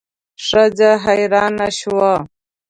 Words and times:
ښځه 0.45 0.91
حیرانه 1.03 1.67
شوه. 1.79 2.13